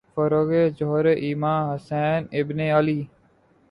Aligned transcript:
فروغِ 0.13 0.51
جوہرِ 0.77 1.07
ایماں، 1.23 1.59
حسین 1.69 2.21
ابنِ 2.39 2.59
علی 2.77 2.99